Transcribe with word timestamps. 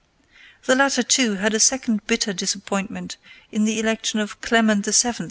The 0.65 0.73
latter, 0.75 1.03
too, 1.03 1.35
had 1.35 1.53
a 1.53 1.59
second 1.59 2.07
bitter 2.07 2.33
disappointment 2.33 3.17
in 3.51 3.65
the 3.65 3.79
election 3.79 4.19
of 4.19 4.41
Clement 4.41 4.83
VII. 4.87 5.13